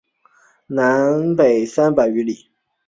[0.65, 2.49] 南北三百余里。